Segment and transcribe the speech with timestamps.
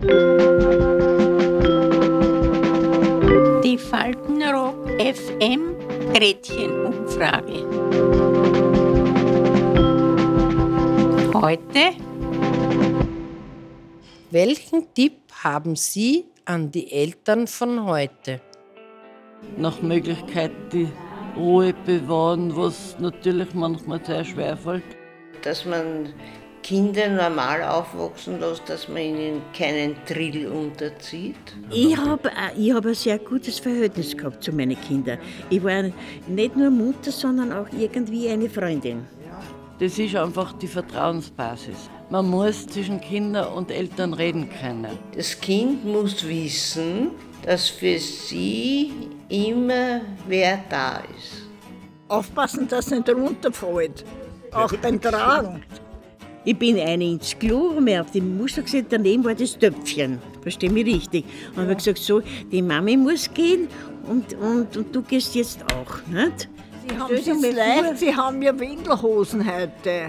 [0.00, 0.06] Die
[3.76, 5.74] Faltenrock FM
[6.14, 7.66] Gretchenumfrage.
[11.34, 11.96] Heute.
[14.30, 18.40] Welchen Tipp haben Sie an die Eltern von heute?
[19.56, 20.92] Nach Möglichkeit die
[21.36, 24.84] Ruhe bewahren, was natürlich manchmal sehr schwer fällt.
[25.42, 26.14] Dass man
[26.68, 31.34] Kinder normal aufwachsen lässt, dass man ihnen keinen Drill unterzieht.
[31.70, 35.18] Ich habe ich hab ein sehr gutes Verhältnis gehabt zu meinen Kindern.
[35.48, 35.84] Ich war
[36.26, 39.06] nicht nur Mutter, sondern auch irgendwie eine Freundin.
[39.78, 41.88] Das ist einfach die Vertrauensbasis.
[42.10, 44.98] Man muss zwischen Kindern und Eltern reden können.
[45.16, 47.12] Das Kind muss wissen,
[47.46, 48.92] dass für sie
[49.30, 51.46] immer wer da ist.
[52.08, 54.04] Aufpassen, dass es nicht runterfällt.
[54.52, 55.62] Auch beim Tragen.
[56.44, 60.18] Ich bin eine ins Klo, habe mir auf die Muster gesehen, daneben war das Töpfchen.
[60.40, 61.24] Verstehe mich richtig.
[61.54, 63.68] Und habe gesagt, so, die Mami muss gehen
[64.08, 66.06] und, und, und du gehst jetzt auch.
[66.06, 66.48] Nicht?
[66.88, 70.06] Sie haben es leicht, Sie haben ja Windelhosen heute.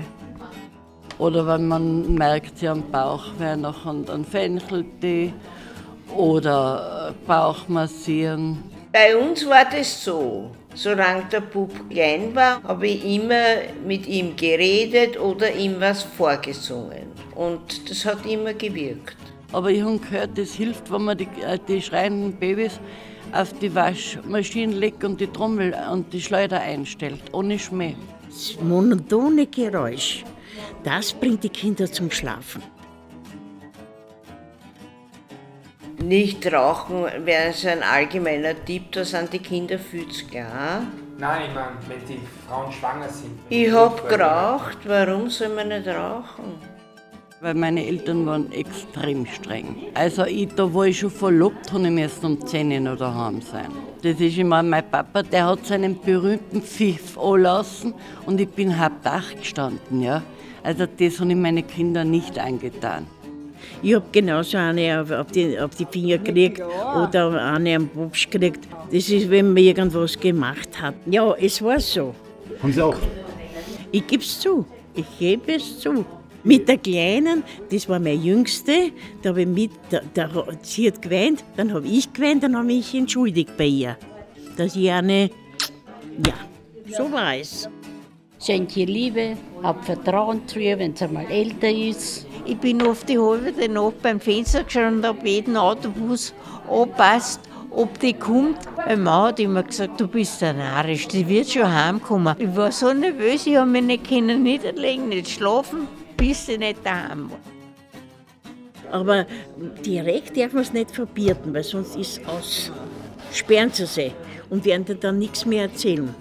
[1.17, 5.33] Oder wenn man merkt, sie haben Bauchweh, noch einen Fencheltee
[6.15, 8.63] oder Bauch massieren.
[8.93, 10.51] Bei uns war das so.
[10.81, 13.43] Solange der Bub klein war, habe ich immer
[13.85, 17.11] mit ihm geredet oder ihm was vorgesungen.
[17.35, 19.17] Und das hat immer gewirkt.
[19.51, 22.79] Aber ich habe gehört, das hilft, wenn man die, äh, die schreienden Babys
[23.33, 27.95] auf die Waschmaschine legt und die Trommel und die Schleuder einstellt, ohne Schmäh.
[28.29, 30.23] Das monotone Geräusch,
[30.85, 32.63] das bringt die Kinder zum Schlafen.
[36.09, 40.81] Nicht rauchen wäre so ein allgemeiner Tipp, da sind die Kinder viel zu klar.
[41.19, 43.37] Nein, ich meine, wenn die Frauen schwanger sind.
[43.47, 46.55] Ich habe geraucht, warum soll man nicht rauchen?
[47.41, 49.75] Weil meine Eltern waren extrem streng.
[49.93, 53.71] Also ich, da war ich schon verlobt, habe ich müssen um 10 Uhr daheim sein.
[54.01, 57.93] Das ist immer mein Papa, der hat seinen berühmten Pfiff anlassen
[58.25, 60.01] und ich bin halb Dach gestanden.
[60.01, 60.23] Ja?
[60.63, 63.05] Also das habe ich meine Kinder nicht eingetan.
[63.81, 68.29] Ich habe genauso eine auf, auf, die, auf die Finger gekriegt oder eine am Bubsch
[68.29, 68.67] gekriegt.
[68.91, 70.95] Das ist, wenn man irgendwas gemacht hat.
[71.05, 72.13] Ja, es war so.
[72.61, 72.97] Haben Sie auch?
[73.91, 74.65] Ich gebe es zu.
[74.93, 76.05] Ich gebe es zu.
[76.43, 78.91] Mit der Kleinen, das war meine Jüngste,
[79.21, 80.29] da habe ich mit, da, da,
[80.61, 83.97] sie hat geweint, dann habe ich geweint, dann habe ich mich entschuldigt bei ihr.
[84.55, 85.29] Dass ich eine,
[86.25, 86.33] ja,
[86.97, 87.69] so war es.
[88.41, 92.25] Schenke ihr Liebe, hab Vertrauen zu ihr, wenn sie einmal älter ist.
[92.45, 96.33] Ich bin oft die halbe Nacht beim Fenster geschaut und habe jeden Autobus
[96.69, 98.57] angepasst, ob die kommt.
[98.77, 102.33] Meine Mann hat immer gesagt, du bist ein narrisch, die wird schon heimkommen.
[102.39, 106.79] Ich war so nervös, ich habe mich nicht können niederlegen, nicht schlafen, bis sie nicht
[106.85, 107.39] daheim war.
[108.91, 109.25] Aber
[109.85, 112.71] direkt darf man es nicht verbieten, weil sonst ist es aus.
[113.33, 114.11] Sperren sie sie
[114.49, 116.15] und werden dir dann nichts mehr erzählen.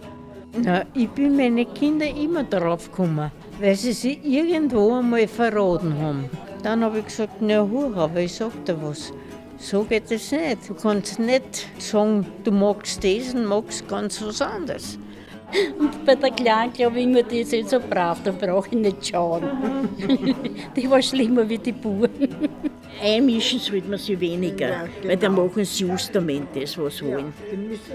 [0.56, 6.30] Na, ich bin meine Kinder immer drauf gekommen, weil sie sich irgendwo einmal verraten haben.
[6.62, 9.12] Dann habe ich gesagt, na hu, aber ich sag dir was.
[9.58, 10.68] So geht es nicht.
[10.68, 14.98] Du kannst nicht sagen, du magst und magst ganz was anderes.
[15.78, 18.74] Und bei der Kleinen glaube ich immer, die ist nicht so brav, da brauche ich
[18.74, 19.42] nicht schauen.
[20.76, 22.10] die war schlimmer wie die Buben.
[23.02, 25.46] Einmischen sollte man sie weniger, Ja, weil dann genau.
[25.46, 27.32] machen sie justament das, was sie wollen.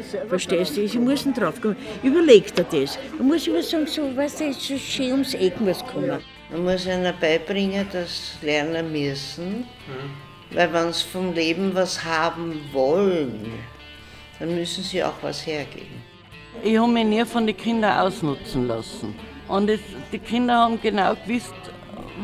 [0.09, 0.87] Selber Verstehst du?
[0.87, 1.75] Sie müssen drauf kommen.
[2.01, 2.97] Überleg dir das.
[3.17, 6.19] Man muss immer sagen, so, weißt du, so schön ums Eck muss kommen.
[6.51, 9.65] Man muss ihnen beibringen, dass sie lernen müssen.
[10.51, 13.51] Weil wenn sie vom Leben was haben wollen,
[14.39, 16.12] dann müssen sie auch was hergeben.
[16.61, 19.15] Ich habe mich nie von den Kindern ausnutzen lassen.
[19.47, 19.81] Und es,
[20.11, 21.53] die Kinder haben genau gewusst,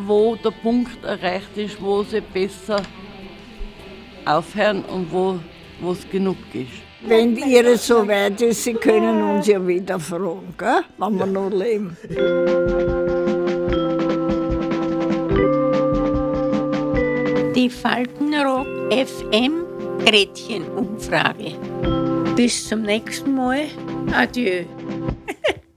[0.06, 2.82] wo der Punkt erreicht ist, wo sie besser
[4.26, 5.40] aufhören und wo
[5.92, 6.90] es genug ist.
[7.02, 10.82] Wenn ihre so weit ist, sie können uns ja wieder fragen, gell?
[10.98, 11.96] wenn wir noch leben.
[17.56, 19.64] Die Faltenrock FM
[20.06, 21.54] Gretchenumfrage.
[22.36, 23.68] Bis zum nächsten Mal.
[24.14, 24.66] Adieu.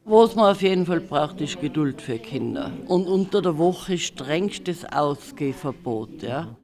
[0.05, 2.71] Was man auf jeden Fall braucht, ist Geduld für Kinder.
[2.87, 6.23] Und unter der Woche strengstes Ausgehverbot.
[6.23, 6.57] Ja?